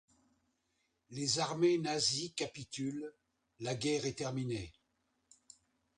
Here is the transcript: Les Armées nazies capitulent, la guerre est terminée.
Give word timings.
Les 1.11 1.37
Armées 1.37 1.77
nazies 1.77 2.31
capitulent, 2.33 3.13
la 3.59 3.75
guerre 3.75 4.07
est 4.07 4.13
terminée. 4.17 4.73